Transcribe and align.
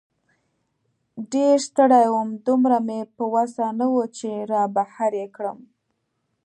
ډېر 1.31 1.55
ستړی 1.67 2.05
وم، 2.11 2.29
دومره 2.47 2.77
مې 2.87 2.99
په 3.15 3.23
وسه 3.35 3.65
نه 3.79 3.85
وه 3.93 4.05
چې 4.17 4.29
را 4.51 4.63
بهر 4.75 5.11
یې 5.21 5.27
کړم. 5.35 5.59